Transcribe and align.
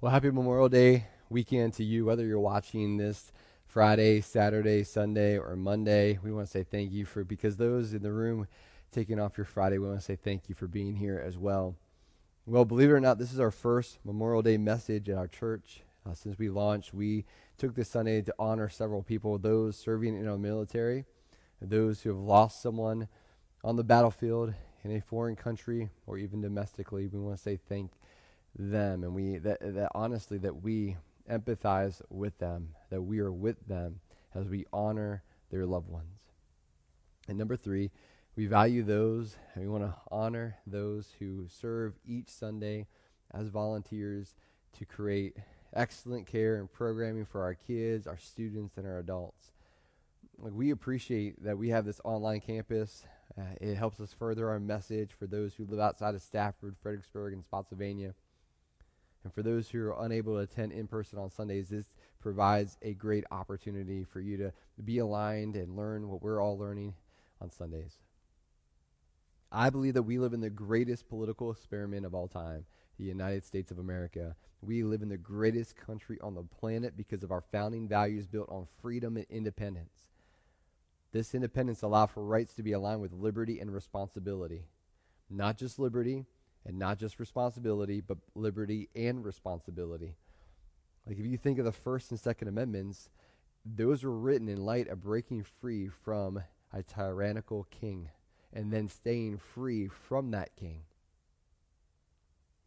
Well, 0.00 0.12
happy 0.12 0.30
Memorial 0.30 0.68
Day 0.68 1.08
weekend 1.28 1.72
to 1.74 1.84
you, 1.84 2.04
whether 2.04 2.24
you're 2.24 2.38
watching 2.38 2.98
this 2.98 3.32
Friday, 3.66 4.20
Saturday, 4.20 4.84
Sunday, 4.84 5.36
or 5.36 5.56
Monday. 5.56 6.20
We 6.22 6.30
want 6.30 6.46
to 6.46 6.52
say 6.52 6.62
thank 6.62 6.92
you 6.92 7.04
for, 7.04 7.24
because 7.24 7.56
those 7.56 7.92
in 7.92 8.04
the 8.04 8.12
room 8.12 8.46
taking 8.92 9.18
off 9.18 9.36
your 9.36 9.44
Friday, 9.44 9.78
we 9.78 9.88
want 9.88 9.98
to 9.98 10.04
say 10.04 10.14
thank 10.14 10.48
you 10.48 10.54
for 10.54 10.68
being 10.68 10.94
here 10.94 11.20
as 11.26 11.36
well. 11.36 11.74
Well, 12.46 12.64
believe 12.64 12.90
it 12.90 12.92
or 12.92 13.00
not, 13.00 13.18
this 13.18 13.32
is 13.32 13.40
our 13.40 13.50
first 13.50 13.98
Memorial 14.04 14.40
Day 14.40 14.56
message 14.56 15.08
at 15.08 15.18
our 15.18 15.26
church. 15.26 15.80
Uh, 16.08 16.14
since 16.14 16.38
we 16.38 16.48
launched, 16.48 16.94
we 16.94 17.24
took 17.56 17.74
this 17.74 17.88
Sunday 17.88 18.22
to 18.22 18.34
honor 18.38 18.68
several 18.68 19.02
people, 19.02 19.36
those 19.36 19.76
serving 19.76 20.16
in 20.16 20.28
our 20.28 20.38
military, 20.38 21.06
those 21.60 22.02
who 22.02 22.10
have 22.10 22.20
lost 22.20 22.62
someone 22.62 23.08
on 23.64 23.74
the 23.74 23.82
battlefield 23.82 24.54
in 24.84 24.92
a 24.92 25.00
foreign 25.00 25.34
country 25.34 25.90
or 26.06 26.18
even 26.18 26.40
domestically. 26.40 27.08
We 27.08 27.18
want 27.18 27.36
to 27.36 27.42
say 27.42 27.58
thank 27.68 27.90
them 28.56 29.04
and 29.04 29.14
we 29.14 29.38
that, 29.38 29.58
that 29.60 29.90
honestly 29.94 30.38
that 30.38 30.62
we 30.62 30.96
empathize 31.30 32.00
with 32.10 32.38
them 32.38 32.74
that 32.90 33.02
we 33.02 33.18
are 33.18 33.32
with 33.32 33.66
them 33.66 34.00
as 34.34 34.48
we 34.48 34.64
honor 34.72 35.22
their 35.50 35.66
loved 35.66 35.88
ones. 35.88 36.20
And 37.28 37.38
number 37.38 37.56
three 37.56 37.90
we 38.36 38.46
value 38.46 38.82
those 38.82 39.36
and 39.54 39.64
we 39.64 39.70
want 39.70 39.84
to 39.84 39.94
honor 40.10 40.58
those 40.66 41.12
who 41.18 41.46
serve 41.48 41.94
each 42.06 42.28
sunday 42.28 42.86
as 43.32 43.48
volunteers 43.48 44.34
to 44.78 44.84
create 44.84 45.36
excellent 45.74 46.26
care 46.26 46.56
and 46.56 46.72
programming 46.72 47.26
for 47.26 47.42
our 47.42 47.54
kids 47.54 48.06
our 48.06 48.18
students 48.18 48.76
and 48.76 48.86
our 48.86 48.98
adults. 48.98 49.52
Like 50.38 50.54
we 50.54 50.70
appreciate 50.70 51.42
that 51.44 51.58
we 51.58 51.68
have 51.70 51.84
this 51.84 52.00
online 52.04 52.40
campus. 52.40 53.04
Uh, 53.36 53.42
it 53.60 53.74
helps 53.74 54.00
us 54.00 54.12
further 54.12 54.48
our 54.48 54.60
message 54.60 55.10
for 55.18 55.26
those 55.26 55.54
who 55.54 55.66
live 55.66 55.80
outside 55.80 56.14
of 56.14 56.22
stafford 56.22 56.76
fredericksburg 56.80 57.34
and 57.34 57.44
spotsylvania 57.44 58.14
and 59.28 59.34
for 59.34 59.42
those 59.42 59.68
who 59.68 59.86
are 59.86 60.06
unable 60.06 60.36
to 60.36 60.40
attend 60.40 60.72
in 60.72 60.86
person 60.86 61.18
on 61.18 61.30
Sundays, 61.30 61.68
this 61.68 61.92
provides 62.18 62.78
a 62.80 62.94
great 62.94 63.24
opportunity 63.30 64.02
for 64.02 64.20
you 64.22 64.38
to 64.38 64.52
be 64.82 64.96
aligned 65.00 65.54
and 65.54 65.76
learn 65.76 66.08
what 66.08 66.22
we're 66.22 66.40
all 66.40 66.56
learning 66.56 66.94
on 67.38 67.50
Sundays. 67.50 67.98
I 69.52 69.68
believe 69.68 69.92
that 69.92 70.04
we 70.04 70.18
live 70.18 70.32
in 70.32 70.40
the 70.40 70.48
greatest 70.48 71.10
political 71.10 71.50
experiment 71.50 72.06
of 72.06 72.14
all 72.14 72.26
time, 72.26 72.64
the 72.98 73.04
United 73.04 73.44
States 73.44 73.70
of 73.70 73.78
America. 73.78 74.34
We 74.62 74.82
live 74.82 75.02
in 75.02 75.10
the 75.10 75.18
greatest 75.18 75.76
country 75.76 76.16
on 76.22 76.34
the 76.34 76.44
planet 76.44 76.96
because 76.96 77.22
of 77.22 77.30
our 77.30 77.44
founding 77.52 77.86
values 77.86 78.26
built 78.26 78.48
on 78.48 78.66
freedom 78.80 79.18
and 79.18 79.26
independence. 79.28 80.08
This 81.12 81.34
independence 81.34 81.82
allows 81.82 82.12
for 82.12 82.24
rights 82.24 82.54
to 82.54 82.62
be 82.62 82.72
aligned 82.72 83.02
with 83.02 83.12
liberty 83.12 83.60
and 83.60 83.74
responsibility. 83.74 84.64
Not 85.28 85.58
just 85.58 85.78
liberty, 85.78 86.24
and 86.68 86.78
not 86.78 86.98
just 86.98 87.18
responsibility, 87.18 88.02
but 88.02 88.18
liberty 88.34 88.90
and 88.94 89.24
responsibility. 89.24 90.14
Like 91.06 91.18
if 91.18 91.24
you 91.24 91.38
think 91.38 91.58
of 91.58 91.64
the 91.64 91.72
First 91.72 92.10
and 92.10 92.20
Second 92.20 92.48
Amendments, 92.48 93.08
those 93.64 94.04
were 94.04 94.16
written 94.16 94.50
in 94.50 94.66
light 94.66 94.86
of 94.88 95.02
breaking 95.02 95.44
free 95.44 95.88
from 95.88 96.42
a 96.70 96.82
tyrannical 96.82 97.66
king 97.70 98.10
and 98.52 98.70
then 98.70 98.86
staying 98.86 99.38
free 99.38 99.88
from 99.88 100.30
that 100.32 100.54
king. 100.56 100.82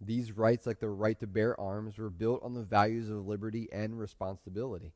These 0.04 0.32
rights, 0.32 0.66
like 0.66 0.80
the 0.80 0.90
right 0.90 1.20
to 1.20 1.28
bear 1.28 1.60
arms, 1.62 2.00
were 2.00 2.10
built 2.10 2.42
on 2.42 2.56
the 2.56 2.64
values 2.64 3.08
of 3.08 3.28
liberty 3.28 3.70
and 3.72 4.00
responsibility. 4.00 4.94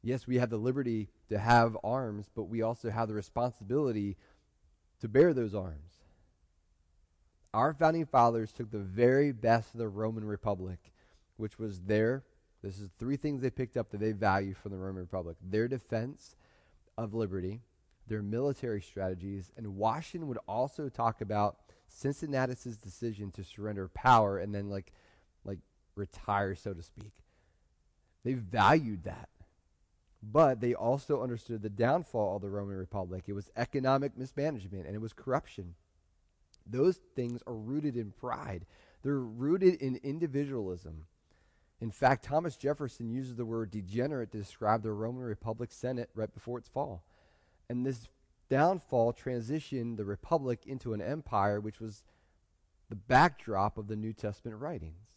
Yes, 0.00 0.28
we 0.28 0.38
have 0.38 0.50
the 0.50 0.58
liberty 0.58 1.08
to 1.28 1.40
have 1.40 1.76
arms, 1.82 2.30
but 2.32 2.44
we 2.44 2.62
also 2.62 2.88
have 2.88 3.08
the 3.08 3.14
responsibility 3.14 4.16
to 5.00 5.08
bear 5.08 5.34
those 5.34 5.56
arms. 5.56 5.95
Our 7.56 7.72
founding 7.72 8.04
fathers 8.04 8.52
took 8.52 8.70
the 8.70 8.78
very 8.78 9.32
best 9.32 9.72
of 9.72 9.78
the 9.78 9.88
Roman 9.88 10.26
Republic, 10.26 10.92
which 11.38 11.58
was 11.58 11.80
their, 11.80 12.22
this 12.62 12.78
is 12.78 12.90
three 12.98 13.16
things 13.16 13.40
they 13.40 13.48
picked 13.48 13.78
up 13.78 13.88
that 13.90 14.00
they 14.00 14.12
value 14.12 14.52
from 14.52 14.72
the 14.72 14.76
Roman 14.76 15.00
Republic 15.00 15.38
their 15.42 15.66
defense 15.66 16.36
of 16.98 17.14
liberty, 17.14 17.62
their 18.08 18.22
military 18.22 18.82
strategies, 18.82 19.52
and 19.56 19.78
Washington 19.78 20.28
would 20.28 20.38
also 20.46 20.90
talk 20.90 21.22
about 21.22 21.56
Cincinnatus's 21.88 22.76
decision 22.76 23.30
to 23.30 23.42
surrender 23.42 23.88
power 23.88 24.36
and 24.36 24.54
then 24.54 24.68
like 24.68 24.92
like 25.46 25.60
retire 25.94 26.54
so 26.54 26.74
to 26.74 26.82
speak. 26.82 27.14
They 28.22 28.34
valued 28.34 29.04
that. 29.04 29.30
But 30.22 30.60
they 30.60 30.74
also 30.74 31.22
understood 31.22 31.62
the 31.62 31.70
downfall 31.70 32.36
of 32.36 32.42
the 32.42 32.50
Roman 32.50 32.76
Republic. 32.76 33.24
It 33.28 33.32
was 33.32 33.48
economic 33.56 34.14
mismanagement 34.14 34.84
and 34.84 34.94
it 34.94 35.00
was 35.00 35.14
corruption. 35.14 35.74
Those 36.66 37.00
things 37.14 37.42
are 37.46 37.54
rooted 37.54 37.96
in 37.96 38.12
pride, 38.12 38.66
they're 39.02 39.20
rooted 39.20 39.74
in 39.74 40.00
individualism. 40.02 41.06
In 41.80 41.90
fact, 41.90 42.24
Thomas 42.24 42.56
Jefferson 42.56 43.10
uses 43.10 43.36
the 43.36 43.44
word 43.44 43.70
degenerate 43.70 44.32
to 44.32 44.38
describe 44.38 44.82
the 44.82 44.92
Roman 44.92 45.22
Republic 45.22 45.70
Senate 45.70 46.08
right 46.14 46.32
before 46.32 46.58
its 46.58 46.68
fall. 46.68 47.04
And 47.68 47.84
this 47.84 48.08
downfall 48.48 49.12
transitioned 49.12 49.96
the 49.96 50.04
Republic 50.04 50.66
into 50.66 50.94
an 50.94 51.02
empire, 51.02 51.60
which 51.60 51.80
was 51.80 52.02
the 52.88 52.94
backdrop 52.94 53.76
of 53.76 53.88
the 53.88 53.96
New 53.96 54.12
Testament 54.12 54.58
writings. 54.58 55.15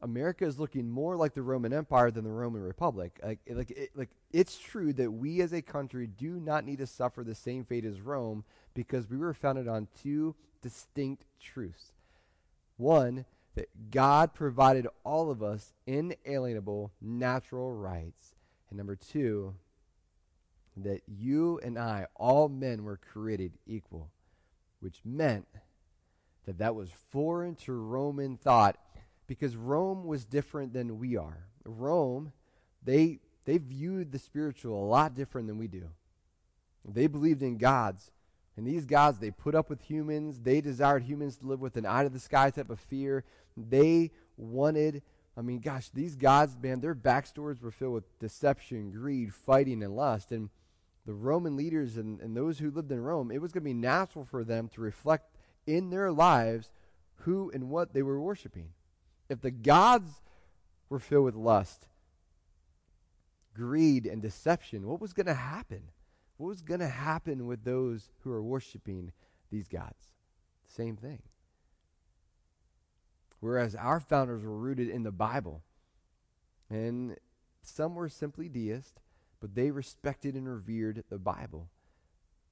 America 0.00 0.44
is 0.44 0.58
looking 0.58 0.88
more 0.88 1.16
like 1.16 1.34
the 1.34 1.42
Roman 1.42 1.72
Empire 1.72 2.10
than 2.10 2.24
the 2.24 2.30
Roman 2.30 2.62
Republic. 2.62 3.18
Like, 3.22 3.40
like, 3.48 3.70
it, 3.70 3.90
like 3.94 4.10
it's 4.32 4.58
true 4.58 4.92
that 4.94 5.10
we 5.10 5.40
as 5.40 5.52
a 5.52 5.62
country 5.62 6.06
do 6.06 6.40
not 6.40 6.64
need 6.64 6.78
to 6.78 6.86
suffer 6.86 7.24
the 7.24 7.34
same 7.34 7.64
fate 7.64 7.84
as 7.84 8.00
Rome 8.00 8.44
because 8.74 9.10
we 9.10 9.16
were 9.16 9.34
founded 9.34 9.66
on 9.66 9.88
two 10.02 10.34
distinct 10.62 11.24
truths. 11.40 11.92
One, 12.76 13.24
that 13.56 13.90
God 13.90 14.34
provided 14.34 14.86
all 15.02 15.32
of 15.32 15.42
us 15.42 15.72
inalienable 15.86 16.92
natural 17.00 17.72
rights. 17.72 18.36
And 18.70 18.76
number 18.76 18.94
two, 18.94 19.54
that 20.76 21.02
you 21.08 21.58
and 21.64 21.76
I, 21.76 22.06
all 22.14 22.48
men, 22.48 22.84
were 22.84 22.98
created 22.98 23.54
equal, 23.66 24.10
which 24.78 25.00
meant 25.04 25.48
that 26.46 26.58
that 26.58 26.76
was 26.76 26.90
foreign 27.10 27.56
to 27.56 27.72
Roman 27.72 28.36
thought 28.36 28.78
because 29.28 29.54
Rome 29.54 30.04
was 30.04 30.24
different 30.24 30.72
than 30.72 30.98
we 30.98 31.16
are. 31.16 31.46
Rome, 31.64 32.32
they 32.82 33.20
they 33.44 33.58
viewed 33.58 34.10
the 34.10 34.18
spiritual 34.18 34.82
a 34.82 34.88
lot 34.88 35.14
different 35.14 35.46
than 35.46 35.58
we 35.58 35.68
do. 35.68 35.88
They 36.84 37.06
believed 37.06 37.42
in 37.42 37.58
gods. 37.58 38.10
And 38.56 38.66
these 38.66 38.84
gods, 38.84 39.18
they 39.18 39.30
put 39.30 39.54
up 39.54 39.70
with 39.70 39.82
humans. 39.82 40.40
They 40.40 40.60
desired 40.60 41.04
humans 41.04 41.36
to 41.36 41.46
live 41.46 41.60
with 41.60 41.76
an 41.76 41.86
eye 41.86 42.02
to 42.02 42.08
the 42.08 42.18
sky 42.18 42.50
type 42.50 42.70
of 42.70 42.80
fear. 42.80 43.24
They 43.56 44.10
wanted, 44.36 45.02
I 45.36 45.42
mean, 45.42 45.60
gosh, 45.60 45.90
these 45.90 46.16
gods, 46.16 46.56
man, 46.60 46.80
their 46.80 46.94
backstories 46.94 47.62
were 47.62 47.70
filled 47.70 47.94
with 47.94 48.18
deception, 48.18 48.90
greed, 48.90 49.32
fighting, 49.32 49.82
and 49.82 49.94
lust. 49.94 50.32
And 50.32 50.50
the 51.06 51.14
Roman 51.14 51.56
leaders 51.56 51.96
and, 51.96 52.20
and 52.20 52.36
those 52.36 52.58
who 52.58 52.70
lived 52.70 52.90
in 52.90 53.00
Rome, 53.00 53.30
it 53.30 53.40
was 53.40 53.52
going 53.52 53.62
to 53.62 53.70
be 53.70 53.74
natural 53.74 54.24
for 54.24 54.44
them 54.44 54.68
to 54.74 54.80
reflect 54.80 55.30
in 55.66 55.90
their 55.90 56.10
lives 56.10 56.70
who 57.20 57.50
and 57.54 57.70
what 57.70 57.94
they 57.94 58.02
were 58.02 58.20
worshiping 58.20 58.70
if 59.28 59.40
the 59.40 59.50
gods 59.50 60.22
were 60.88 60.98
filled 60.98 61.24
with 61.24 61.34
lust, 61.34 61.86
greed, 63.54 64.06
and 64.06 64.22
deception, 64.22 64.86
what 64.86 65.00
was 65.00 65.12
going 65.12 65.26
to 65.26 65.34
happen? 65.34 65.90
What 66.36 66.48
was 66.48 66.62
going 66.62 66.80
to 66.80 66.88
happen 66.88 67.46
with 67.46 67.64
those 67.64 68.10
who 68.20 68.32
are 68.32 68.42
worshiping 68.42 69.12
these 69.50 69.68
gods? 69.68 70.08
Same 70.66 70.96
thing. 70.96 71.22
Whereas 73.40 73.74
our 73.74 74.00
founders 74.00 74.44
were 74.44 74.56
rooted 74.56 74.88
in 74.88 75.02
the 75.02 75.12
Bible, 75.12 75.62
and 76.70 77.16
some 77.62 77.94
were 77.94 78.08
simply 78.08 78.48
deists, 78.48 79.00
but 79.40 79.54
they 79.54 79.70
respected 79.70 80.34
and 80.34 80.48
revered 80.48 81.04
the 81.08 81.18
Bible. 81.18 81.68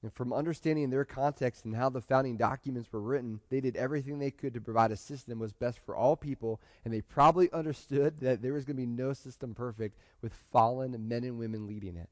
And 0.03 0.13
from 0.13 0.31
understanding 0.31 0.89
their 0.89 1.05
context 1.05 1.65
and 1.65 1.75
how 1.75 1.89
the 1.89 2.01
founding 2.01 2.37
documents 2.37 2.91
were 2.93 3.01
written, 3.01 3.39
they 3.49 3.59
did 3.59 3.75
everything 3.75 4.19
they 4.19 4.29
could 4.29 4.53
to 4.53 4.61
provide 4.61 4.91
a 4.91 4.95
system 4.95 5.39
that 5.39 5.41
was 5.41 5.53
best 5.53 5.79
for 5.79 5.95
all 5.95 6.15
people, 6.15 6.61
and 6.85 6.93
they 6.93 7.01
probably 7.01 7.51
understood 7.51 8.17
that 8.21 8.41
there 8.41 8.53
was 8.53 8.63
going 8.63 8.77
to 8.77 8.81
be 8.81 8.85
no 8.85 9.13
system 9.13 9.55
perfect 9.55 9.97
with 10.21 10.33
fallen 10.51 11.07
men 11.07 11.23
and 11.23 11.39
women 11.39 11.65
leading 11.65 11.97
it. 11.97 12.09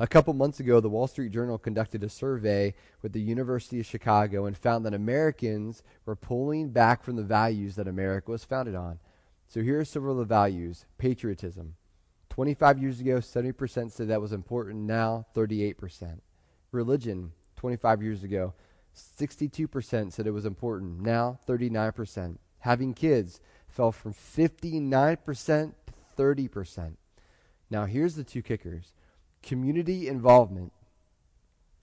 A 0.00 0.06
couple 0.06 0.32
months 0.32 0.60
ago, 0.60 0.78
the 0.78 0.88
Wall 0.88 1.08
Street 1.08 1.32
Journal 1.32 1.58
conducted 1.58 2.04
a 2.04 2.08
survey 2.08 2.74
with 3.02 3.12
the 3.12 3.20
University 3.20 3.80
of 3.80 3.86
Chicago 3.86 4.46
and 4.46 4.56
found 4.56 4.84
that 4.84 4.94
Americans 4.94 5.82
were 6.06 6.14
pulling 6.14 6.70
back 6.70 7.02
from 7.02 7.16
the 7.16 7.24
values 7.24 7.74
that 7.74 7.88
America 7.88 8.30
was 8.30 8.44
founded 8.44 8.76
on. 8.76 9.00
So 9.48 9.60
here 9.60 9.80
are 9.80 9.84
several 9.84 10.12
of 10.12 10.18
the 10.18 10.34
values 10.34 10.86
patriotism. 10.98 11.74
25 12.30 12.78
years 12.80 13.00
ago, 13.00 13.16
70% 13.16 13.90
said 13.90 14.06
that 14.06 14.20
was 14.20 14.32
important. 14.32 14.84
Now, 14.84 15.26
38% 15.34 16.20
religion 16.72 17.32
25 17.56 18.02
years 18.02 18.22
ago. 18.22 18.54
62% 18.96 20.12
said 20.12 20.26
it 20.26 20.32
was 20.32 20.44
important. 20.44 21.00
Now, 21.00 21.38
39%. 21.46 22.38
Having 22.60 22.94
kids 22.94 23.40
fell 23.68 23.92
from 23.92 24.12
59% 24.12 25.72
to 25.86 25.92
30%. 26.16 26.96
Now, 27.70 27.84
here's 27.84 28.14
the 28.14 28.24
two 28.24 28.42
kickers 28.42 28.92
community 29.42 30.08
involvement 30.08 30.72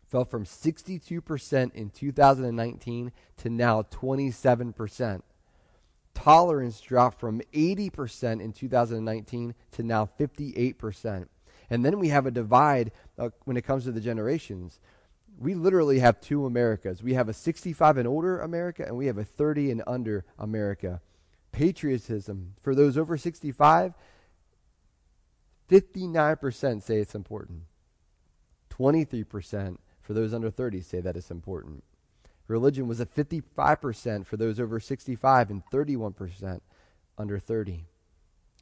fell 0.07 0.25
from 0.25 0.45
62% 0.45 1.73
in 1.73 1.89
2019 1.89 3.11
to 3.37 3.49
now 3.49 3.81
27%. 3.81 5.21
tolerance 6.13 6.79
dropped 6.79 7.19
from 7.19 7.41
80% 7.53 8.41
in 8.41 8.53
2019 8.53 9.55
to 9.71 9.83
now 9.83 10.07
58%. 10.19 11.27
And 11.69 11.83
then 11.83 12.00
we 12.00 12.09
have 12.09 12.25
a 12.25 12.31
divide 12.31 12.91
uh, 13.17 13.29
when 13.45 13.57
it 13.57 13.63
comes 13.63 13.85
to 13.85 13.91
the 13.91 14.01
generations. 14.01 14.79
We 15.38 15.53
literally 15.53 16.00
have 16.00 16.21
two 16.21 16.45
Americas. 16.45 17.03
We 17.03 17.13
have 17.15 17.27
a 17.27 17.33
65 17.33 17.97
and 17.97 18.07
older 18.07 18.39
America, 18.39 18.83
and 18.85 18.95
we 18.95 19.07
have 19.07 19.17
a 19.17 19.23
30 19.23 19.71
and 19.71 19.83
under 19.85 20.25
America. 20.38 21.01
Patriotism, 21.51 22.53
for 22.62 22.75
those 22.75 22.97
over 22.97 23.17
65, 23.17 23.94
59% 25.69 26.83
say 26.83 26.97
it's 26.97 27.15
important. 27.15 27.63
23% 28.69 29.77
for 30.01 30.13
those 30.13 30.33
under 30.33 30.51
30 30.51 30.81
say 30.81 31.00
that 31.01 31.18
it's 31.18 31.31
important. 31.31 31.83
Religion 32.47 32.88
was 32.88 33.01
at 33.01 33.13
55% 33.13 34.25
for 34.25 34.38
those 34.38 34.59
over 34.59 34.79
65 34.79 35.50
and 35.50 35.63
31% 35.71 36.61
under 37.18 37.39
30. 37.39 37.85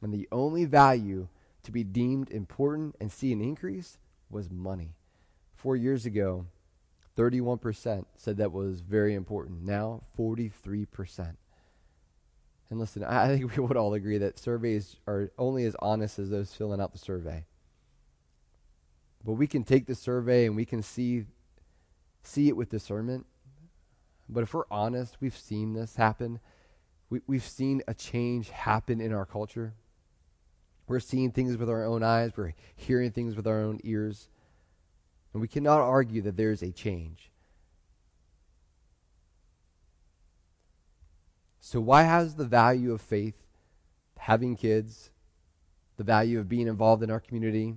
And 0.02 0.12
the 0.12 0.28
only 0.32 0.64
value 0.64 1.28
to 1.64 1.72
be 1.72 1.84
deemed 1.84 2.30
important 2.30 2.96
and 3.00 3.10
see 3.10 3.32
an 3.32 3.40
increase 3.40 3.98
was 4.30 4.50
money. 4.50 4.94
Four 5.54 5.76
years 5.76 6.06
ago, 6.06 6.46
31% 7.16 8.04
said 8.16 8.36
that 8.36 8.52
was 8.52 8.80
very 8.80 9.14
important. 9.14 9.62
Now, 9.62 10.02
43%. 10.18 11.36
And 12.70 12.80
listen, 12.80 13.04
I 13.04 13.28
think 13.28 13.56
we 13.56 13.62
would 13.62 13.76
all 13.76 13.94
agree 13.94 14.18
that 14.18 14.38
surveys 14.38 14.96
are 15.06 15.30
only 15.38 15.64
as 15.64 15.76
honest 15.80 16.18
as 16.18 16.30
those 16.30 16.52
filling 16.52 16.80
out 16.80 16.92
the 16.92 16.98
survey. 16.98 17.46
But 19.24 19.32
we 19.32 19.46
can 19.46 19.64
take 19.64 19.86
the 19.86 19.94
survey 19.94 20.46
and 20.46 20.54
we 20.54 20.64
can 20.64 20.82
see 20.82 21.24
see 22.22 22.48
it 22.48 22.56
with 22.56 22.70
discernment. 22.70 23.26
But 24.28 24.42
if 24.42 24.54
we're 24.54 24.64
honest, 24.70 25.18
we've 25.20 25.36
seen 25.36 25.74
this 25.74 25.96
happen. 25.96 26.40
We, 27.10 27.20
we've 27.26 27.44
seen 27.44 27.82
a 27.86 27.94
change 27.94 28.48
happen 28.48 29.00
in 29.00 29.12
our 29.12 29.26
culture. 29.26 29.74
We're 30.86 31.00
seeing 31.00 31.30
things 31.30 31.56
with 31.56 31.70
our 31.70 31.84
own 31.84 32.02
eyes, 32.02 32.32
we're 32.36 32.54
hearing 32.76 33.10
things 33.10 33.36
with 33.36 33.46
our 33.46 33.60
own 33.60 33.80
ears. 33.84 34.28
And 35.32 35.40
we 35.40 35.48
cannot 35.48 35.80
argue 35.80 36.22
that 36.22 36.36
there's 36.36 36.62
a 36.62 36.70
change. 36.70 37.30
So, 41.60 41.80
why 41.80 42.02
has 42.02 42.34
the 42.34 42.44
value 42.44 42.92
of 42.92 43.00
faith, 43.00 43.42
having 44.18 44.54
kids, 44.54 45.10
the 45.96 46.04
value 46.04 46.38
of 46.38 46.48
being 46.48 46.68
involved 46.68 47.02
in 47.02 47.10
our 47.10 47.20
community, 47.20 47.74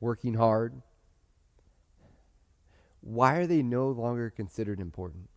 working 0.00 0.34
hard, 0.34 0.80
why 3.00 3.36
are 3.36 3.46
they 3.46 3.62
no 3.62 3.88
longer 3.88 4.30
considered 4.30 4.80
important? 4.80 5.28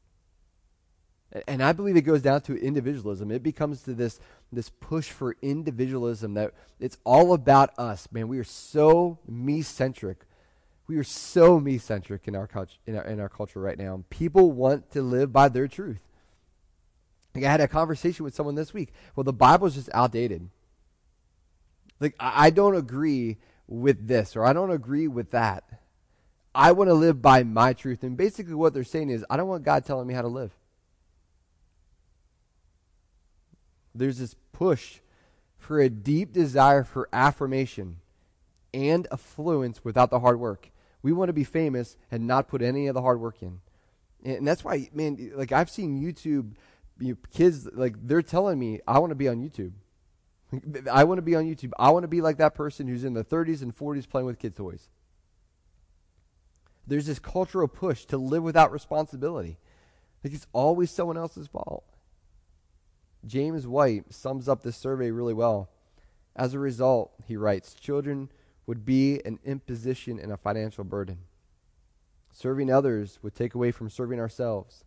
And 1.48 1.64
I 1.64 1.72
believe 1.72 1.96
it 1.96 2.02
goes 2.02 2.22
down 2.22 2.42
to 2.42 2.56
individualism. 2.56 3.32
It 3.32 3.42
becomes 3.42 3.84
to 3.84 3.94
this, 3.94 4.20
this 4.52 4.70
push 4.70 5.10
for 5.10 5.36
individualism 5.42 6.34
that 6.34 6.54
it's 6.80 6.98
all 7.04 7.34
about 7.34 7.72
us. 7.78 8.08
Man, 8.12 8.28
we 8.28 8.40
are 8.40 8.44
so 8.44 9.20
me 9.28 9.62
centric. 9.62 10.26
We 10.88 10.98
are 10.98 11.04
so 11.04 11.60
me 11.60 11.78
centric 11.78 12.28
in 12.28 12.36
our, 12.36 12.48
culture, 12.48 12.78
in, 12.86 12.98
our, 12.98 13.06
in 13.06 13.20
our 13.20 13.30
culture 13.30 13.62
right 13.62 13.78
now. 13.78 14.04
People 14.10 14.52
want 14.52 14.92
to 14.92 15.02
live 15.02 15.32
by 15.32 15.48
their 15.48 15.68
truth. 15.68 16.02
Like 17.34 17.46
I 17.46 17.52
had 17.52 17.62
a 17.62 17.68
conversation 17.68 18.26
with 18.26 18.36
someone 18.36 18.56
this 18.56 18.74
week. 18.74 18.92
Well, 19.16 19.24
the 19.24 19.32
Bible 19.32 19.68
is 19.68 19.76
just 19.76 19.90
outdated. 19.94 20.50
Like, 22.02 22.16
I, 22.20 22.48
I 22.48 22.50
don't 22.50 22.76
agree 22.76 23.38
with 23.68 24.08
this 24.08 24.36
or 24.36 24.46
I 24.46 24.52
don't 24.52 24.72
agree 24.72 25.08
with 25.08 25.32
that. 25.32 25.64
I 26.54 26.74
want 26.74 26.90
to 26.90 26.94
live 26.94 27.22
by 27.22 27.44
my 27.44 27.72
truth. 27.72 28.04
And 28.04 28.18
basically, 28.18 28.56
what 28.56 28.74
they're 28.74 28.84
saying 28.84 29.10
is, 29.10 29.24
I 29.30 29.38
don't 29.38 29.48
want 29.48 29.64
God 29.64 29.86
telling 29.86 30.08
me 30.08 30.14
how 30.14 30.22
to 30.22 30.28
live. 30.28 30.52
There's 33.94 34.20
this 34.20 34.36
push 34.54 35.00
for 35.58 35.80
a 35.80 35.90
deep 35.90 36.34
desire 36.34 36.84
for 36.84 37.10
affirmation 37.14 37.98
and 38.74 39.08
affluence 39.12 39.84
without 39.84 40.10
the 40.10 40.20
hard 40.20 40.40
work. 40.40 40.72
We 41.02 41.12
want 41.12 41.30
to 41.30 41.34
be 41.34 41.44
famous 41.44 41.98
and 42.10 42.28
not 42.28 42.48
put 42.48 42.62
any 42.62 42.88
of 42.88 42.94
the 42.94 43.02
hard 43.02 43.20
work 43.20 43.42
in. 43.42 43.62
And 44.24 44.48
that's 44.48 44.64
why, 44.64 44.90
man, 44.94 45.32
like 45.36 45.52
I've 45.52 45.70
seen 45.70 46.02
YouTube 46.02 46.54
you 47.00 47.14
know, 47.14 47.18
kids, 47.34 47.68
like 47.74 47.96
they're 48.06 48.22
telling 48.22 48.60
me, 48.60 48.80
I 48.88 49.00
want 49.00 49.12
to 49.12 49.16
be 49.24 49.28
on 49.28 49.38
YouTube. 49.38 49.74
I 50.92 51.06
want 51.06 51.18
to 51.18 51.24
be 51.24 51.36
on 51.36 51.46
YouTube. 51.46 51.72
I 51.80 51.92
want 51.92 52.04
to 52.04 52.10
be 52.10 52.22
like 52.22 52.38
that 52.38 52.56
person 52.56 52.88
who's 52.88 53.04
in 53.04 53.14
the 53.14 53.24
30s 53.24 53.62
and 53.62 53.76
40s 53.76 54.08
playing 54.08 54.26
with 54.26 54.40
kid 54.40 54.56
toys. 54.56 54.90
There's 56.86 57.06
this 57.06 57.20
cultural 57.20 57.68
push 57.68 58.06
to 58.06 58.18
live 58.18 58.44
without 58.44 58.72
responsibility. 58.72 59.58
Like 60.24 60.34
it's 60.34 60.48
always 60.52 60.92
someone 60.92 61.18
else's 61.18 61.48
fault. 61.48 61.86
James 63.26 63.68
White 63.68 64.14
sums 64.14 64.50
up 64.50 64.64
this 64.64 64.78
survey 64.78 65.12
really 65.12 65.34
well. 65.34 65.70
As 66.36 66.54
a 66.54 66.60
result, 66.60 67.12
he 67.28 67.36
writes, 67.36 67.74
children 67.74 68.30
would 68.66 68.86
be 68.86 69.22
an 69.26 69.40
imposition 69.44 70.20
and 70.20 70.32
a 70.32 70.38
financial 70.38 70.84
burden. 70.84 71.20
Serving 72.32 72.72
others 72.72 73.20
would 73.22 73.36
take 73.36 73.54
away 73.54 73.72
from 73.72 73.90
serving 73.90 74.20
ourselves. 74.20 74.84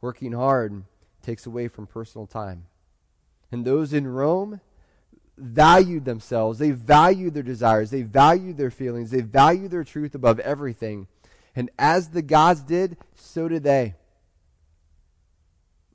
Working 0.00 0.32
hard 0.32 0.84
takes 1.22 1.46
away 1.46 1.68
from 1.68 1.86
personal 1.86 2.26
time. 2.26 2.66
And 3.50 3.64
those 3.64 3.92
in 3.92 4.06
Rome 4.06 4.60
valued 5.36 6.04
themselves. 6.04 6.58
They 6.58 6.72
valued 6.72 7.34
their 7.34 7.42
desires. 7.42 7.90
They 7.90 8.02
valued 8.02 8.56
their 8.56 8.70
feelings. 8.70 9.10
They 9.10 9.20
valued 9.20 9.70
their 9.70 9.84
truth 9.84 10.14
above 10.14 10.40
everything. 10.40 11.06
And 11.54 11.70
as 11.78 12.10
the 12.10 12.22
gods 12.22 12.60
did, 12.60 12.96
so 13.14 13.48
did 13.48 13.62
they. 13.62 13.94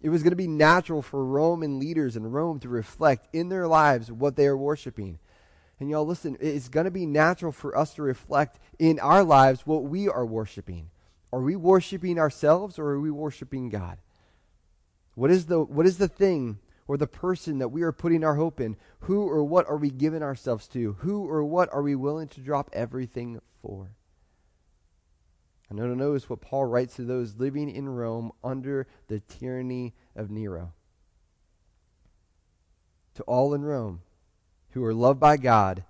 It 0.04 0.10
was 0.10 0.22
going 0.22 0.32
to 0.32 0.36
be 0.36 0.48
natural 0.48 1.02
for 1.02 1.26
Roman 1.26 1.80
leaders 1.80 2.18
in 2.18 2.30
Rome 2.30 2.60
to 2.60 2.70
reflect 2.70 3.34
in 3.34 3.48
their 3.48 3.70
lives 3.70 4.12
what 4.12 4.36
they 4.36 4.46
are 4.46 4.58
worshiping. 4.58 5.18
And 5.80 5.90
y'all, 5.90 6.06
listen, 6.06 6.38
it's 6.42 6.68
going 6.68 6.84
to 6.84 6.92
be 6.92 7.06
natural 7.06 7.54
for 7.54 7.76
us 7.76 7.94
to 7.96 8.04
reflect 8.04 8.60
in 8.78 9.00
our 9.00 9.24
lives 9.24 9.66
what 9.66 9.86
we 9.86 10.10
are 10.10 10.26
worshiping. 10.26 10.90
Are 11.32 11.40
we 11.40 11.56
worshiping 11.56 12.20
ourselves 12.20 12.78
or 12.78 12.90
are 12.90 13.00
we 13.00 13.12
worshiping 13.12 13.70
God? 13.70 13.98
What 15.16 15.32
is 15.32 15.46
the, 15.46 15.62
what 15.62 15.86
is 15.86 15.98
the 15.98 16.10
thing 16.10 16.60
or 16.86 16.98
the 16.98 17.08
person 17.08 17.60
that 17.60 17.70
we 17.70 17.82
are 17.82 17.94
putting 17.94 18.26
our 18.26 18.36
hope 18.36 18.60
in? 18.60 18.76
Who 19.02 19.26
or 19.26 19.42
what 19.46 19.70
are 19.70 19.78
we 19.78 19.90
giving 19.90 20.22
ourselves 20.22 20.68
to? 20.70 20.98
Who 21.00 21.26
or 21.26 21.46
what 21.46 21.74
are 21.74 21.82
we 21.82 21.96
willing 21.96 22.28
to 22.30 22.42
drop 22.42 22.70
everything 22.74 23.40
for? 23.62 23.92
And 25.80 25.98
notice 25.98 26.30
what 26.30 26.42
Paul 26.42 26.66
writes 26.66 26.96
to 26.98 27.04
those 27.04 27.38
living 27.38 27.70
in 27.70 27.90
Rome 27.90 28.32
under 28.44 28.88
the 29.08 29.20
tyranny 29.20 29.94
of 30.16 30.30
Nero. 30.30 30.74
To 33.16 33.24
all 33.24 33.54
in 33.54 33.64
Rome 33.64 34.02
who 34.72 34.84
are 34.84 34.94
loved 34.94 35.20
by 35.20 35.38
God 35.38 35.84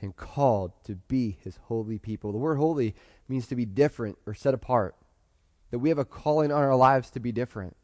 and 0.00 0.16
called 0.16 0.72
to 0.84 0.96
be 0.96 1.38
his 1.42 1.58
holy 1.64 1.98
people. 1.98 2.32
The 2.32 2.38
word 2.38 2.56
holy 2.56 2.94
means 3.28 3.46
to 3.48 3.56
be 3.56 3.64
different 3.64 4.18
or 4.26 4.34
set 4.34 4.54
apart. 4.54 4.94
That 5.70 5.78
we 5.78 5.88
have 5.88 5.98
a 5.98 6.04
calling 6.04 6.52
on 6.52 6.62
our 6.62 6.76
lives 6.76 7.10
to 7.10 7.20
be 7.20 7.32
different. 7.32 7.76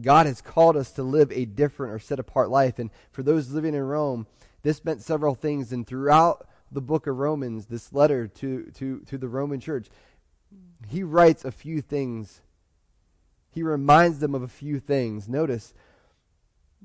God 0.00 0.26
has 0.26 0.40
called 0.40 0.76
us 0.76 0.90
to 0.92 1.02
live 1.02 1.32
a 1.32 1.46
different 1.46 1.94
or 1.94 1.98
set 1.98 2.18
apart 2.18 2.50
life. 2.50 2.78
And 2.78 2.90
for 3.10 3.22
those 3.22 3.50
living 3.50 3.74
in 3.74 3.82
Rome, 3.82 4.26
this 4.62 4.84
meant 4.84 5.02
several 5.02 5.34
things. 5.34 5.72
And 5.72 5.86
throughout 5.86 6.46
the 6.70 6.80
book 6.80 7.06
of 7.06 7.16
Romans, 7.16 7.66
this 7.66 7.92
letter 7.92 8.26
to, 8.26 8.70
to, 8.74 9.00
to 9.00 9.18
the 9.18 9.28
Roman 9.28 9.60
church, 9.60 9.88
he 10.88 11.02
writes 11.02 11.44
a 11.44 11.50
few 11.50 11.80
things. 11.80 12.40
He 13.50 13.62
reminds 13.62 14.18
them 14.18 14.34
of 14.34 14.42
a 14.42 14.48
few 14.48 14.78
things. 14.78 15.28
Notice, 15.28 15.74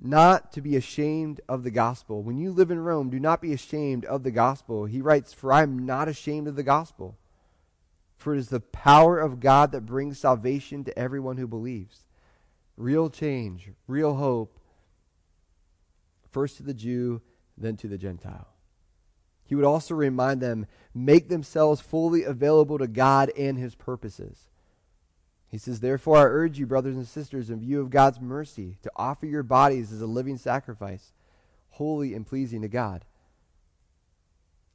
not 0.01 0.51
to 0.53 0.61
be 0.61 0.75
ashamed 0.75 1.41
of 1.47 1.63
the 1.63 1.71
gospel. 1.71 2.23
When 2.23 2.37
you 2.37 2.51
live 2.51 2.71
in 2.71 2.79
Rome, 2.79 3.09
do 3.09 3.19
not 3.19 3.41
be 3.41 3.53
ashamed 3.53 4.05
of 4.05 4.23
the 4.23 4.31
gospel. 4.31 4.85
He 4.85 5.01
writes, 5.01 5.33
For 5.33 5.51
I 5.51 5.61
am 5.61 5.85
not 5.85 6.07
ashamed 6.07 6.47
of 6.47 6.55
the 6.55 6.63
gospel, 6.63 7.17
for 8.17 8.33
it 8.33 8.39
is 8.39 8.49
the 8.49 8.59
power 8.59 9.19
of 9.19 9.39
God 9.39 9.71
that 9.71 9.85
brings 9.85 10.19
salvation 10.19 10.83
to 10.85 10.97
everyone 10.97 11.37
who 11.37 11.47
believes. 11.47 12.05
Real 12.75 13.09
change, 13.09 13.69
real 13.87 14.15
hope, 14.15 14.57
first 16.31 16.57
to 16.57 16.63
the 16.63 16.73
Jew, 16.73 17.21
then 17.55 17.77
to 17.77 17.87
the 17.87 17.97
Gentile. 17.97 18.52
He 19.45 19.55
would 19.55 19.65
also 19.65 19.93
remind 19.93 20.41
them, 20.41 20.65
make 20.93 21.29
themselves 21.29 21.81
fully 21.81 22.23
available 22.23 22.77
to 22.77 22.87
God 22.87 23.31
and 23.37 23.57
his 23.57 23.75
purposes. 23.75 24.49
He 25.49 25.57
says, 25.57 25.81
Therefore, 25.81 26.17
I 26.17 26.23
urge 26.23 26.57
you, 26.57 26.65
brothers 26.65 26.95
and 26.95 27.07
sisters, 27.07 27.49
in 27.49 27.59
view 27.59 27.79
of 27.81 27.89
God's 27.89 28.19
mercy, 28.19 28.77
to 28.81 28.91
offer 28.95 29.25
your 29.25 29.43
bodies 29.43 29.91
as 29.91 30.01
a 30.01 30.07
living 30.07 30.37
sacrifice, 30.37 31.13
holy 31.71 32.13
and 32.13 32.25
pleasing 32.25 32.61
to 32.63 32.67
God. 32.67 33.05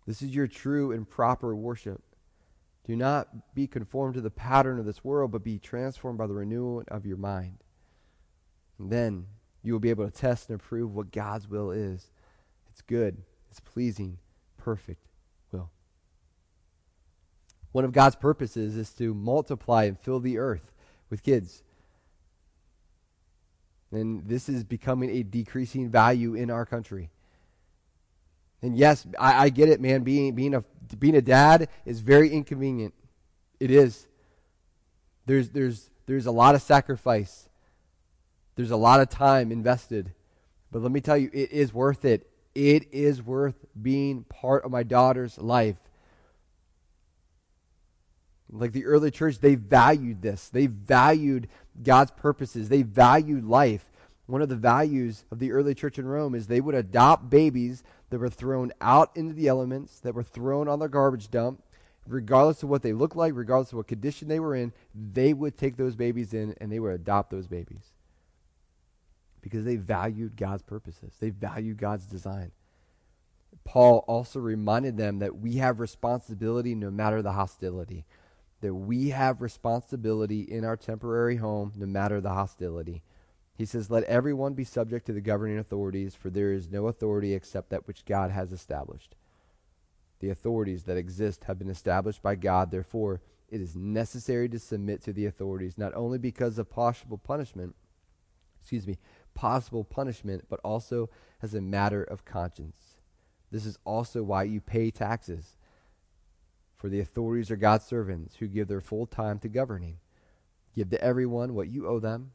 This 0.06 0.22
is 0.22 0.34
your 0.34 0.46
true 0.46 0.92
and 0.92 1.08
proper 1.08 1.54
worship. 1.54 2.02
Do 2.86 2.96
not 2.96 3.54
be 3.54 3.66
conformed 3.66 4.14
to 4.14 4.20
the 4.20 4.30
pattern 4.30 4.78
of 4.78 4.86
this 4.86 5.04
world, 5.04 5.32
but 5.32 5.44
be 5.44 5.58
transformed 5.58 6.16
by 6.16 6.26
the 6.26 6.34
renewal 6.34 6.84
of 6.88 7.04
your 7.04 7.18
mind. 7.18 7.58
And 8.78 8.90
then 8.90 9.26
you 9.62 9.72
will 9.72 9.80
be 9.80 9.90
able 9.90 10.06
to 10.06 10.16
test 10.16 10.48
and 10.48 10.60
approve 10.60 10.94
what 10.94 11.12
God's 11.12 11.48
will 11.48 11.70
is. 11.70 12.10
It's 12.70 12.82
good, 12.82 13.18
it's 13.50 13.60
pleasing, 13.60 14.18
perfect 14.58 15.06
will. 15.50 15.70
One 17.72 17.84
of 17.84 17.92
God's 17.92 18.16
purposes 18.16 18.76
is 18.76 18.90
to 18.94 19.14
multiply 19.14 19.84
and 19.84 19.98
fill 19.98 20.20
the 20.20 20.38
earth 20.38 20.72
with 21.08 21.22
kids. 21.22 21.62
And 23.90 24.26
this 24.26 24.48
is 24.48 24.64
becoming 24.64 25.08
a 25.10 25.22
decreasing 25.22 25.88
value 25.88 26.34
in 26.34 26.50
our 26.50 26.66
country. 26.66 27.08
And 28.60 28.76
yes, 28.76 29.06
I, 29.18 29.44
I 29.44 29.48
get 29.48 29.68
it, 29.68 29.80
man. 29.80 30.02
Being, 30.02 30.34
being, 30.34 30.54
a, 30.54 30.64
being 30.98 31.14
a 31.14 31.22
dad 31.22 31.68
is 31.86 32.00
very 32.00 32.28
inconvenient. 32.28 32.92
It 33.60 33.70
is. 33.70 34.06
There's, 35.26 35.50
there's, 35.50 35.90
there's 36.06 36.26
a 36.26 36.30
lot 36.30 36.54
of 36.54 36.62
sacrifice, 36.62 37.48
there's 38.56 38.70
a 38.70 38.76
lot 38.76 39.00
of 39.00 39.08
time 39.08 39.52
invested. 39.52 40.12
But 40.70 40.82
let 40.82 40.92
me 40.92 41.00
tell 41.00 41.16
you, 41.16 41.30
it 41.32 41.50
is 41.50 41.72
worth 41.72 42.04
it. 42.04 42.28
It 42.58 42.92
is 42.92 43.22
worth 43.22 43.54
being 43.80 44.24
part 44.24 44.64
of 44.64 44.72
my 44.72 44.82
daughter's 44.82 45.38
life. 45.38 45.76
Like 48.50 48.72
the 48.72 48.84
early 48.84 49.12
church, 49.12 49.38
they 49.38 49.54
valued 49.54 50.22
this. 50.22 50.48
They 50.48 50.66
valued 50.66 51.46
God's 51.80 52.10
purposes. 52.10 52.68
They 52.68 52.82
valued 52.82 53.44
life. 53.44 53.84
One 54.26 54.42
of 54.42 54.48
the 54.48 54.56
values 54.56 55.24
of 55.30 55.38
the 55.38 55.52
early 55.52 55.72
church 55.72 56.00
in 56.00 56.08
Rome 56.08 56.34
is 56.34 56.48
they 56.48 56.60
would 56.60 56.74
adopt 56.74 57.30
babies 57.30 57.84
that 58.10 58.18
were 58.18 58.28
thrown 58.28 58.72
out 58.80 59.16
into 59.16 59.34
the 59.34 59.46
elements, 59.46 60.00
that 60.00 60.16
were 60.16 60.24
thrown 60.24 60.66
on 60.66 60.80
the 60.80 60.88
garbage 60.88 61.30
dump, 61.30 61.62
regardless 62.08 62.64
of 62.64 62.70
what 62.70 62.82
they 62.82 62.92
looked 62.92 63.14
like, 63.14 63.34
regardless 63.36 63.70
of 63.70 63.76
what 63.76 63.86
condition 63.86 64.26
they 64.26 64.40
were 64.40 64.56
in, 64.56 64.72
they 64.92 65.32
would 65.32 65.56
take 65.56 65.76
those 65.76 65.94
babies 65.94 66.34
in 66.34 66.56
and 66.60 66.72
they 66.72 66.80
would 66.80 66.92
adopt 66.92 67.30
those 67.30 67.46
babies. 67.46 67.92
Because 69.40 69.64
they 69.64 69.76
valued 69.76 70.36
God's 70.36 70.62
purposes, 70.62 71.14
they 71.20 71.30
valued 71.30 71.78
God's 71.78 72.06
design. 72.06 72.52
Paul 73.64 74.04
also 74.08 74.40
reminded 74.40 74.96
them 74.96 75.18
that 75.18 75.38
we 75.38 75.56
have 75.56 75.80
responsibility 75.80 76.74
no 76.74 76.90
matter 76.90 77.22
the 77.22 77.32
hostility 77.32 78.04
that 78.60 78.74
we 78.74 79.10
have 79.10 79.40
responsibility 79.40 80.40
in 80.40 80.64
our 80.64 80.76
temporary 80.76 81.36
home 81.36 81.72
no 81.76 81.86
matter 81.86 82.20
the 82.20 82.30
hostility. 82.30 83.02
He 83.54 83.64
says, 83.64 83.90
Let 83.90 84.04
everyone 84.04 84.54
be 84.54 84.64
subject 84.64 85.06
to 85.06 85.12
the 85.12 85.20
governing 85.20 85.58
authorities, 85.58 86.14
for 86.14 86.30
there 86.30 86.52
is 86.52 86.70
no 86.70 86.86
authority 86.86 87.34
except 87.34 87.70
that 87.70 87.86
which 87.86 88.04
God 88.04 88.30
has 88.30 88.52
established. 88.52 89.14
The 90.20 90.30
authorities 90.30 90.84
that 90.84 90.96
exist 90.96 91.44
have 91.44 91.58
been 91.58 91.70
established 91.70 92.22
by 92.22 92.34
God, 92.34 92.70
therefore, 92.70 93.20
it 93.48 93.60
is 93.60 93.76
necessary 93.76 94.48
to 94.48 94.58
submit 94.58 95.02
to 95.04 95.12
the 95.12 95.26
authorities, 95.26 95.78
not 95.78 95.94
only 95.94 96.18
because 96.18 96.58
of 96.58 96.68
possible 96.68 97.18
punishment, 97.18 97.74
excuse 98.60 98.86
me, 98.86 98.98
possible 99.38 99.84
punishment, 99.84 100.44
but 100.48 100.58
also 100.64 101.08
as 101.40 101.54
a 101.54 101.60
matter 101.60 102.02
of 102.02 102.24
conscience. 102.24 102.96
This 103.52 103.64
is 103.64 103.78
also 103.84 104.24
why 104.24 104.42
you 104.42 104.60
pay 104.60 104.90
taxes 104.90 105.56
for 106.74 106.88
the 106.88 106.98
authorities 106.98 107.48
are 107.52 107.56
God's 107.56 107.84
servants 107.84 108.36
who 108.36 108.48
give 108.48 108.66
their 108.66 108.80
full 108.80 109.06
time 109.06 109.38
to 109.40 109.48
governing. 109.48 109.98
Give 110.74 110.90
to 110.90 111.00
everyone 111.00 111.54
what 111.54 111.68
you 111.68 111.86
owe 111.86 112.00
them. 112.00 112.32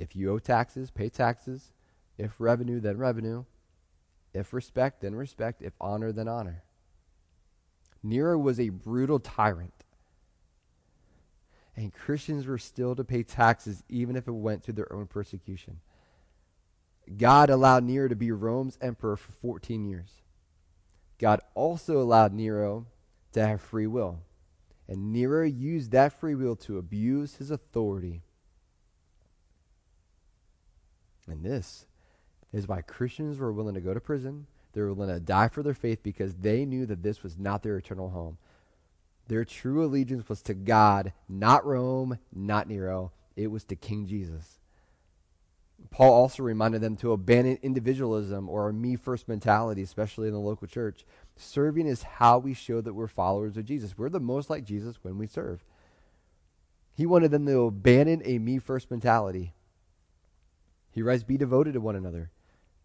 If 0.00 0.16
you 0.16 0.32
owe 0.32 0.40
taxes, 0.40 0.90
pay 0.90 1.08
taxes. 1.08 1.70
If 2.18 2.40
revenue, 2.40 2.80
then 2.80 2.98
revenue. 2.98 3.44
If 4.34 4.52
respect, 4.52 5.02
then 5.02 5.14
respect. 5.14 5.62
If 5.62 5.74
honor, 5.80 6.10
then 6.10 6.26
honor. 6.26 6.64
Nero 8.02 8.36
was 8.36 8.58
a 8.58 8.70
brutal 8.70 9.20
tyrant. 9.20 9.84
And 11.76 11.94
Christians 11.94 12.46
were 12.46 12.58
still 12.58 12.96
to 12.96 13.04
pay 13.04 13.22
taxes 13.22 13.84
even 13.88 14.16
if 14.16 14.26
it 14.26 14.32
went 14.32 14.64
to 14.64 14.72
their 14.72 14.92
own 14.92 15.06
persecution. 15.06 15.78
God 17.16 17.50
allowed 17.50 17.84
Nero 17.84 18.08
to 18.08 18.16
be 18.16 18.30
Rome's 18.30 18.78
emperor 18.80 19.16
for 19.16 19.32
14 19.32 19.84
years. 19.84 20.22
God 21.18 21.40
also 21.54 22.00
allowed 22.00 22.32
Nero 22.32 22.86
to 23.32 23.46
have 23.46 23.60
free 23.60 23.86
will. 23.86 24.20
And 24.88 25.12
Nero 25.12 25.44
used 25.44 25.90
that 25.92 26.18
free 26.18 26.34
will 26.34 26.56
to 26.56 26.78
abuse 26.78 27.36
his 27.36 27.50
authority. 27.50 28.22
And 31.28 31.44
this 31.44 31.86
is 32.52 32.68
why 32.68 32.82
Christians 32.82 33.38
were 33.38 33.52
willing 33.52 33.74
to 33.74 33.80
go 33.80 33.94
to 33.94 34.00
prison. 34.00 34.46
They 34.72 34.80
were 34.80 34.92
willing 34.92 35.14
to 35.14 35.20
die 35.20 35.48
for 35.48 35.62
their 35.62 35.74
faith 35.74 36.02
because 36.02 36.34
they 36.34 36.64
knew 36.64 36.86
that 36.86 37.02
this 37.02 37.22
was 37.22 37.38
not 37.38 37.62
their 37.62 37.76
eternal 37.76 38.10
home. 38.10 38.38
Their 39.28 39.44
true 39.44 39.84
allegiance 39.84 40.28
was 40.28 40.42
to 40.42 40.54
God, 40.54 41.12
not 41.28 41.64
Rome, 41.64 42.18
not 42.34 42.68
Nero. 42.68 43.12
It 43.36 43.50
was 43.50 43.64
to 43.64 43.76
King 43.76 44.06
Jesus. 44.06 44.58
Paul 45.92 46.14
also 46.14 46.42
reminded 46.42 46.80
them 46.80 46.96
to 46.96 47.12
abandon 47.12 47.58
individualism 47.62 48.48
or 48.48 48.68
a 48.68 48.72
me 48.72 48.96
first 48.96 49.28
mentality, 49.28 49.82
especially 49.82 50.26
in 50.26 50.32
the 50.32 50.40
local 50.40 50.66
church. 50.66 51.04
Serving 51.36 51.86
is 51.86 52.02
how 52.02 52.38
we 52.38 52.54
show 52.54 52.80
that 52.80 52.94
we're 52.94 53.06
followers 53.06 53.58
of 53.58 53.66
Jesus. 53.66 53.96
We're 53.96 54.08
the 54.08 54.18
most 54.18 54.48
like 54.48 54.64
Jesus 54.64 54.96
when 55.02 55.18
we 55.18 55.26
serve. 55.26 55.62
He 56.94 57.04
wanted 57.04 57.30
them 57.30 57.44
to 57.46 57.64
abandon 57.64 58.22
a 58.24 58.38
me 58.38 58.58
first 58.58 58.90
mentality. 58.90 59.52
He 60.90 61.02
writes, 61.02 61.24
Be 61.24 61.36
devoted 61.36 61.74
to 61.74 61.80
one 61.80 61.96
another, 61.96 62.30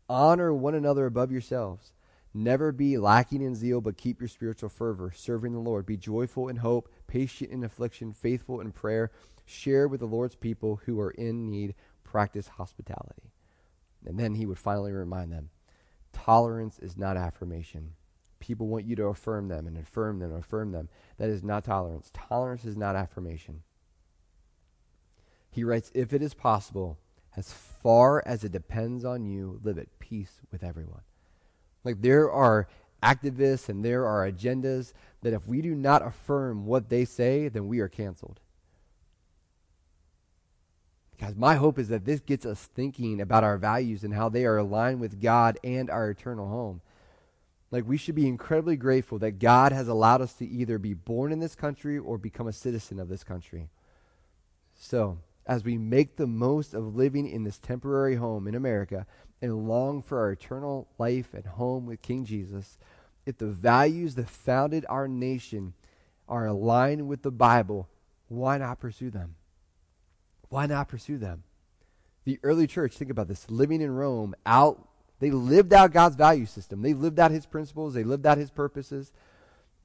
honor 0.09 0.53
one 0.53 0.75
another 0.75 1.05
above 1.05 1.31
yourselves. 1.31 1.93
Never 2.33 2.73
be 2.73 2.97
lacking 2.97 3.41
in 3.41 3.55
zeal, 3.55 3.79
but 3.79 3.97
keep 3.97 4.19
your 4.19 4.27
spiritual 4.27 4.69
fervor, 4.69 5.13
serving 5.15 5.53
the 5.53 5.59
Lord. 5.59 5.85
Be 5.85 5.97
joyful 5.97 6.49
in 6.49 6.57
hope, 6.57 6.89
patient 7.07 7.51
in 7.51 7.63
affliction, 7.63 8.11
faithful 8.13 8.59
in 8.59 8.73
prayer. 8.73 9.11
Share 9.45 9.87
with 9.87 10.01
the 10.01 10.07
Lord's 10.07 10.35
people 10.35 10.81
who 10.85 10.99
are 10.99 11.11
in 11.11 11.49
need 11.49 11.73
practice 12.07 12.47
hospitality. 12.47 13.33
And 14.05 14.19
then 14.19 14.35
he 14.35 14.45
would 14.45 14.57
finally 14.57 14.91
remind 14.91 15.31
them 15.31 15.49
tolerance 16.13 16.79
is 16.79 16.97
not 16.97 17.17
affirmation. 17.17 17.93
People 18.39 18.67
want 18.67 18.85
you 18.85 18.95
to 18.95 19.05
affirm 19.05 19.47
them 19.47 19.67
and 19.67 19.77
affirm 19.77 20.19
them 20.19 20.31
and 20.31 20.39
affirm 20.39 20.71
them. 20.71 20.89
That 21.17 21.29
is 21.29 21.43
not 21.43 21.65
tolerance. 21.65 22.09
Tolerance 22.13 22.65
is 22.65 22.77
not 22.77 22.95
affirmation. 22.95 23.63
He 25.49 25.63
writes, 25.63 25.91
If 25.93 26.13
it 26.13 26.21
is 26.21 26.33
possible, 26.33 26.97
as 27.35 27.51
far 27.51 28.23
as 28.25 28.43
it 28.43 28.51
depends 28.51 29.05
on 29.05 29.25
you, 29.25 29.59
live 29.63 29.77
at 29.77 29.99
peace 29.99 30.41
with 30.51 30.63
everyone. 30.63 31.01
Like 31.83 32.01
there 32.01 32.31
are 32.31 32.67
activists 33.03 33.69
and 33.69 33.83
there 33.83 34.05
are 34.05 34.29
agendas 34.29 34.93
that 35.21 35.33
if 35.33 35.47
we 35.47 35.61
do 35.61 35.75
not 35.75 36.05
affirm 36.05 36.65
what 36.65 36.89
they 36.89 37.05
say, 37.05 37.47
then 37.47 37.67
we 37.67 37.79
are 37.79 37.87
canceled. 37.87 38.39
Guys, 41.19 41.35
my 41.35 41.55
hope 41.55 41.79
is 41.79 41.87
that 41.87 42.05
this 42.05 42.19
gets 42.19 42.45
us 42.45 42.69
thinking 42.75 43.19
about 43.19 43.43
our 43.43 43.57
values 43.57 44.03
and 44.03 44.13
how 44.13 44.29
they 44.29 44.45
are 44.45 44.57
aligned 44.57 44.99
with 44.99 45.19
God 45.19 45.57
and 45.63 45.89
our 45.89 46.09
eternal 46.11 46.47
home. 46.47 46.81
Like, 47.71 47.87
we 47.87 47.97
should 47.97 48.15
be 48.15 48.27
incredibly 48.27 48.77
grateful 48.77 49.17
that 49.19 49.39
God 49.39 49.71
has 49.71 49.87
allowed 49.87 50.21
us 50.21 50.33
to 50.35 50.47
either 50.47 50.77
be 50.77 50.93
born 50.93 51.31
in 51.31 51.39
this 51.39 51.55
country 51.55 51.97
or 51.97 52.17
become 52.17 52.47
a 52.47 52.53
citizen 52.53 52.99
of 52.99 53.09
this 53.09 53.23
country. 53.23 53.69
So, 54.75 55.19
as 55.45 55.63
we 55.63 55.77
make 55.77 56.15
the 56.15 56.27
most 56.27 56.73
of 56.73 56.95
living 56.95 57.27
in 57.27 57.43
this 57.43 57.57
temporary 57.57 58.15
home 58.15 58.47
in 58.47 58.55
America 58.55 59.07
and 59.41 59.67
long 59.67 60.01
for 60.01 60.19
our 60.19 60.31
eternal 60.31 60.87
life 60.97 61.33
and 61.33 61.45
home 61.45 61.85
with 61.87 62.01
King 62.01 62.25
Jesus, 62.25 62.77
if 63.25 63.37
the 63.37 63.47
values 63.47 64.15
that 64.15 64.29
founded 64.29 64.85
our 64.87 65.07
nation 65.07 65.73
are 66.29 66.45
aligned 66.45 67.07
with 67.07 67.23
the 67.23 67.31
Bible, 67.31 67.89
why 68.27 68.57
not 68.57 68.79
pursue 68.79 69.09
them? 69.09 69.35
Why 70.49 70.65
not 70.65 70.87
pursue 70.87 71.17
them? 71.17 71.43
The 72.25 72.39
early 72.43 72.67
church, 72.67 72.93
think 72.93 73.11
about 73.11 73.27
this, 73.27 73.49
living 73.49 73.81
in 73.81 73.95
Rome, 73.95 74.35
out 74.45 74.87
they 75.19 75.31
lived 75.31 75.73
out 75.73 75.93
God's 75.93 76.15
value 76.15 76.45
system. 76.45 76.81
They 76.81 76.93
lived 76.93 77.19
out 77.19 77.31
his 77.31 77.45
principles, 77.45 77.93
they 77.93 78.03
lived 78.03 78.25
out 78.25 78.37
his 78.37 78.51
purposes, 78.51 79.11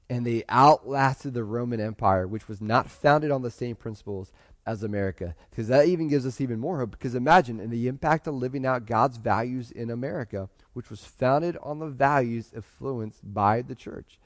and 0.09 0.25
they 0.25 0.43
outlasted 0.47 1.33
the 1.33 1.43
Roman 1.43 1.79
Empire, 1.79 2.27
which 2.27 2.47
was 2.47 2.61
not 2.61 2.89
founded 2.89 3.31
on 3.31 3.41
the 3.41 3.49
same 3.49 3.75
principles 3.75 4.31
as 4.65 4.83
America. 4.83 5.35
Because 5.49 5.69
that 5.69 5.87
even 5.87 6.07
gives 6.07 6.25
us 6.25 6.39
even 6.39 6.59
more 6.59 6.79
hope. 6.79 6.91
Because 6.91 7.15
imagine 7.15 7.59
in 7.59 7.69
the 7.69 7.87
impact 7.87 8.27
of 8.27 8.35
living 8.35 8.65
out 8.65 8.85
God's 8.85 9.17
values 9.17 9.71
in 9.71 9.89
America, 9.89 10.49
which 10.73 10.89
was 10.89 11.03
founded 11.03 11.57
on 11.63 11.79
the 11.79 11.87
values 11.87 12.51
influenced 12.53 13.21
by 13.23 13.61
the 13.61 13.75
church. 13.75 14.19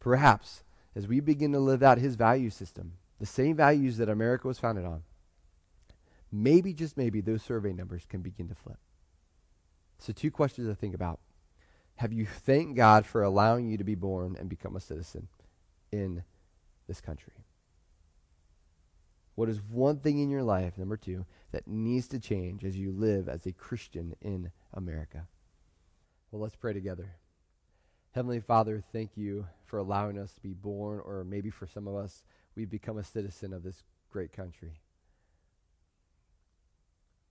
Perhaps 0.00 0.64
as 0.96 1.06
we 1.06 1.20
begin 1.20 1.52
to 1.52 1.60
live 1.60 1.82
out 1.82 1.98
his 1.98 2.16
value 2.16 2.50
system, 2.50 2.94
the 3.22 3.26
same 3.26 3.54
values 3.54 3.98
that 3.98 4.08
America 4.08 4.48
was 4.48 4.58
founded 4.58 4.84
on, 4.84 5.04
maybe, 6.32 6.74
just 6.74 6.96
maybe, 6.96 7.20
those 7.20 7.40
survey 7.40 7.72
numbers 7.72 8.04
can 8.04 8.20
begin 8.20 8.48
to 8.48 8.54
flip. 8.56 8.78
So, 9.98 10.12
two 10.12 10.32
questions 10.32 10.66
to 10.66 10.74
think 10.74 10.92
about. 10.92 11.20
Have 11.94 12.12
you 12.12 12.26
thanked 12.26 12.74
God 12.74 13.06
for 13.06 13.22
allowing 13.22 13.68
you 13.68 13.78
to 13.78 13.84
be 13.84 13.94
born 13.94 14.34
and 14.36 14.48
become 14.48 14.74
a 14.74 14.80
citizen 14.80 15.28
in 15.92 16.24
this 16.88 17.00
country? 17.00 17.34
What 19.36 19.48
is 19.48 19.62
one 19.62 19.98
thing 20.00 20.18
in 20.18 20.28
your 20.28 20.42
life, 20.42 20.76
number 20.76 20.96
two, 20.96 21.24
that 21.52 21.68
needs 21.68 22.08
to 22.08 22.18
change 22.18 22.64
as 22.64 22.76
you 22.76 22.90
live 22.90 23.28
as 23.28 23.46
a 23.46 23.52
Christian 23.52 24.16
in 24.20 24.50
America? 24.74 25.28
Well, 26.32 26.42
let's 26.42 26.56
pray 26.56 26.72
together. 26.72 27.14
Heavenly 28.16 28.40
Father, 28.40 28.82
thank 28.92 29.16
you 29.16 29.46
for 29.64 29.78
allowing 29.78 30.18
us 30.18 30.32
to 30.32 30.40
be 30.40 30.54
born, 30.54 31.00
or 31.04 31.22
maybe 31.22 31.50
for 31.50 31.68
some 31.68 31.86
of 31.86 31.94
us, 31.94 32.24
we've 32.54 32.70
become 32.70 32.98
a 32.98 33.04
citizen 33.04 33.52
of 33.52 33.62
this 33.62 33.84
great 34.10 34.32
country. 34.32 34.72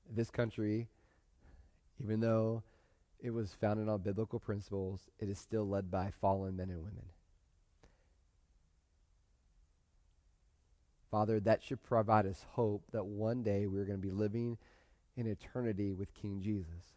This 0.09 0.29
country, 0.29 0.87
even 2.03 2.19
though 2.19 2.63
it 3.19 3.31
was 3.31 3.53
founded 3.53 3.87
on 3.87 4.01
biblical 4.01 4.39
principles, 4.39 5.01
it 5.19 5.29
is 5.29 5.39
still 5.39 5.67
led 5.67 5.91
by 5.91 6.11
fallen 6.19 6.57
men 6.57 6.69
and 6.69 6.79
women. 6.79 7.05
Father, 11.11 11.39
that 11.41 11.61
should 11.61 11.83
provide 11.83 12.25
us 12.25 12.45
hope 12.51 12.83
that 12.91 13.05
one 13.05 13.43
day 13.43 13.67
we're 13.67 13.85
going 13.85 14.01
to 14.01 14.07
be 14.07 14.13
living 14.13 14.57
in 15.17 15.27
eternity 15.27 15.91
with 15.91 16.13
King 16.13 16.41
Jesus, 16.41 16.95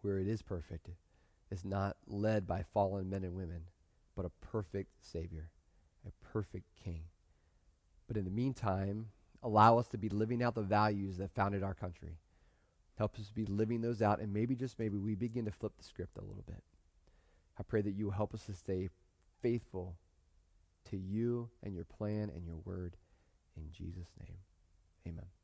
where 0.00 0.18
it 0.18 0.26
is 0.26 0.40
perfect. 0.40 0.88
It's 1.50 1.64
not 1.64 1.96
led 2.06 2.46
by 2.46 2.64
fallen 2.72 3.10
men 3.10 3.24
and 3.24 3.34
women, 3.34 3.62
but 4.16 4.24
a 4.24 4.30
perfect 4.46 4.90
Savior, 5.02 5.50
a 6.06 6.10
perfect 6.32 6.66
King. 6.82 7.02
But 8.06 8.16
in 8.16 8.24
the 8.24 8.30
meantime, 8.30 9.06
allow 9.42 9.78
us 9.78 9.88
to 9.88 9.98
be 9.98 10.08
living 10.08 10.42
out 10.42 10.54
the 10.54 10.62
values 10.62 11.18
that 11.18 11.34
founded 11.34 11.62
our 11.62 11.74
country. 11.74 12.18
Help 12.98 13.18
us 13.18 13.30
be 13.30 13.46
living 13.46 13.80
those 13.80 14.02
out, 14.02 14.20
and 14.20 14.32
maybe, 14.32 14.54
just 14.54 14.78
maybe, 14.78 14.98
we 14.98 15.14
begin 15.14 15.44
to 15.46 15.50
flip 15.50 15.72
the 15.78 15.84
script 15.84 16.18
a 16.18 16.24
little 16.24 16.44
bit. 16.46 16.62
I 17.58 17.62
pray 17.62 17.82
that 17.82 17.94
you 17.94 18.06
will 18.06 18.12
help 18.12 18.34
us 18.34 18.44
to 18.46 18.54
stay 18.54 18.88
faithful 19.42 19.96
to 20.90 20.96
you 20.96 21.50
and 21.62 21.74
your 21.74 21.84
plan 21.84 22.30
and 22.34 22.44
your 22.46 22.56
word. 22.64 22.96
In 23.56 23.70
Jesus' 23.72 24.08
name, 24.18 24.38
amen. 25.06 25.39